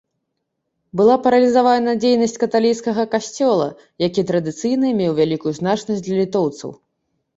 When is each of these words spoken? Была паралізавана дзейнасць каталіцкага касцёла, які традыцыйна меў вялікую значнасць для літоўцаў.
Была 1.01 1.15
паралізавана 1.25 1.91
дзейнасць 2.01 2.41
каталіцкага 2.43 3.03
касцёла, 3.13 3.67
які 4.07 4.21
традыцыйна 4.33 4.87
меў 5.03 5.11
вялікую 5.21 5.53
значнасць 5.59 6.05
для 6.09 6.15
літоўцаў. 6.23 6.69